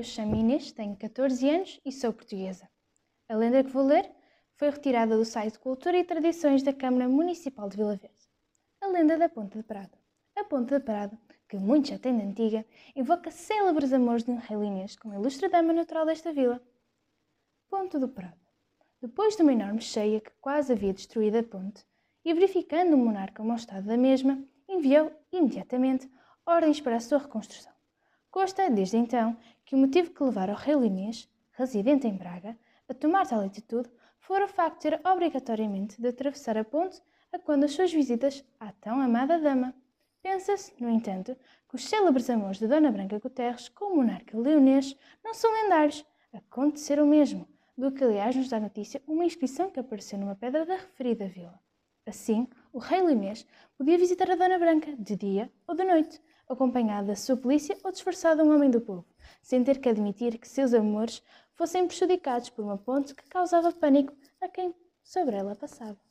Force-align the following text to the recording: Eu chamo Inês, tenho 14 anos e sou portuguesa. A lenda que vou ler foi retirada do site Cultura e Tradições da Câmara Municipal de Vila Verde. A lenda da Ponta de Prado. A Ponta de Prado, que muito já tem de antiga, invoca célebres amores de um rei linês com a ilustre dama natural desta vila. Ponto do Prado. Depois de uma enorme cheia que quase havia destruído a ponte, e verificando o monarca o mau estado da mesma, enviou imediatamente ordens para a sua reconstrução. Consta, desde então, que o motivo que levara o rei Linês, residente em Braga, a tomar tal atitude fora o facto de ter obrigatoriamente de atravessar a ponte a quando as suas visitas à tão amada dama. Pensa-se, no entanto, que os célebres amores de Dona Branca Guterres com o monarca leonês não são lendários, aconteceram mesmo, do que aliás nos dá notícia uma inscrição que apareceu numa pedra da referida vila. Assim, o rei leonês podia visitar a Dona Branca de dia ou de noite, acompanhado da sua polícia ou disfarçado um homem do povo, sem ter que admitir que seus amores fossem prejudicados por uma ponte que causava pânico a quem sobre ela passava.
Eu 0.00 0.04
chamo 0.04 0.34
Inês, 0.34 0.72
tenho 0.72 0.96
14 0.96 1.46
anos 1.46 1.78
e 1.84 1.92
sou 1.92 2.10
portuguesa. 2.10 2.66
A 3.28 3.36
lenda 3.36 3.62
que 3.62 3.68
vou 3.68 3.84
ler 3.84 4.10
foi 4.56 4.70
retirada 4.70 5.14
do 5.14 5.26
site 5.26 5.58
Cultura 5.58 5.98
e 5.98 6.04
Tradições 6.04 6.62
da 6.62 6.72
Câmara 6.72 7.06
Municipal 7.06 7.68
de 7.68 7.76
Vila 7.76 7.96
Verde. 7.96 8.26
A 8.80 8.86
lenda 8.86 9.18
da 9.18 9.28
Ponta 9.28 9.58
de 9.58 9.62
Prado. 9.62 9.98
A 10.34 10.42
Ponta 10.44 10.78
de 10.78 10.84
Prado, 10.86 11.18
que 11.46 11.58
muito 11.58 11.88
já 11.88 11.98
tem 11.98 12.16
de 12.16 12.24
antiga, 12.24 12.64
invoca 12.96 13.30
célebres 13.30 13.92
amores 13.92 14.24
de 14.24 14.30
um 14.30 14.36
rei 14.36 14.56
linês 14.56 14.96
com 14.96 15.10
a 15.10 15.16
ilustre 15.16 15.50
dama 15.50 15.74
natural 15.74 16.06
desta 16.06 16.32
vila. 16.32 16.62
Ponto 17.68 18.00
do 18.00 18.08
Prado. 18.08 18.40
Depois 19.02 19.36
de 19.36 19.42
uma 19.42 19.52
enorme 19.52 19.82
cheia 19.82 20.18
que 20.18 20.32
quase 20.40 20.72
havia 20.72 20.94
destruído 20.94 21.36
a 21.36 21.42
ponte, 21.42 21.84
e 22.24 22.32
verificando 22.32 22.94
o 22.94 22.96
monarca 22.96 23.42
o 23.42 23.44
mau 23.44 23.58
estado 23.58 23.86
da 23.86 23.98
mesma, 23.98 24.42
enviou 24.66 25.12
imediatamente 25.30 26.10
ordens 26.46 26.80
para 26.80 26.96
a 26.96 27.00
sua 27.00 27.18
reconstrução. 27.18 27.79
Consta, 28.30 28.70
desde 28.70 28.96
então, 28.96 29.36
que 29.64 29.74
o 29.74 29.78
motivo 29.78 30.10
que 30.10 30.22
levara 30.22 30.52
o 30.52 30.56
rei 30.56 30.76
Linês, 30.76 31.28
residente 31.52 32.06
em 32.06 32.16
Braga, 32.16 32.56
a 32.88 32.94
tomar 32.94 33.26
tal 33.26 33.40
atitude 33.40 33.90
fora 34.20 34.44
o 34.44 34.48
facto 34.48 34.76
de 34.76 34.90
ter 34.90 35.00
obrigatoriamente 35.04 36.00
de 36.00 36.08
atravessar 36.08 36.56
a 36.56 36.64
ponte 36.64 37.02
a 37.32 37.38
quando 37.40 37.64
as 37.64 37.72
suas 37.72 37.92
visitas 37.92 38.44
à 38.60 38.70
tão 38.72 39.00
amada 39.00 39.38
dama. 39.40 39.74
Pensa-se, 40.22 40.72
no 40.80 40.88
entanto, 40.88 41.36
que 41.68 41.74
os 41.74 41.84
célebres 41.84 42.30
amores 42.30 42.58
de 42.58 42.68
Dona 42.68 42.92
Branca 42.92 43.18
Guterres 43.18 43.68
com 43.68 43.86
o 43.86 43.96
monarca 43.96 44.38
leonês 44.38 44.96
não 45.24 45.34
são 45.34 45.52
lendários, 45.52 46.04
aconteceram 46.32 47.06
mesmo, 47.06 47.48
do 47.76 47.90
que 47.90 48.04
aliás 48.04 48.36
nos 48.36 48.48
dá 48.48 48.60
notícia 48.60 49.02
uma 49.08 49.24
inscrição 49.24 49.70
que 49.70 49.80
apareceu 49.80 50.18
numa 50.18 50.36
pedra 50.36 50.64
da 50.64 50.76
referida 50.76 51.26
vila. 51.26 51.58
Assim, 52.06 52.46
o 52.72 52.78
rei 52.78 53.00
leonês 53.00 53.46
podia 53.76 53.98
visitar 53.98 54.30
a 54.30 54.36
Dona 54.36 54.58
Branca 54.58 54.94
de 54.96 55.16
dia 55.16 55.50
ou 55.66 55.74
de 55.74 55.84
noite, 55.84 56.20
acompanhado 56.52 57.08
da 57.08 57.16
sua 57.16 57.36
polícia 57.36 57.78
ou 57.84 57.92
disfarçado 57.92 58.42
um 58.42 58.54
homem 58.54 58.70
do 58.70 58.80
povo, 58.80 59.06
sem 59.42 59.62
ter 59.62 59.78
que 59.78 59.88
admitir 59.88 60.38
que 60.38 60.48
seus 60.48 60.74
amores 60.74 61.22
fossem 61.54 61.86
prejudicados 61.86 62.50
por 62.50 62.64
uma 62.64 62.78
ponte 62.78 63.14
que 63.14 63.28
causava 63.28 63.72
pânico 63.72 64.12
a 64.40 64.48
quem 64.48 64.74
sobre 65.02 65.36
ela 65.36 65.54
passava. 65.54 66.09